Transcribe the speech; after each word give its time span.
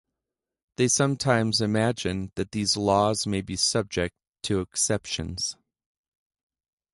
They 0.77 0.87
sometimes 0.87 1.61
imagine 1.61 2.31
that 2.33 2.53
these 2.53 2.75
laws 2.75 3.27
may 3.27 3.41
be 3.43 3.55
subject 3.55 4.15
to 4.41 4.59
exceptions. 4.59 5.55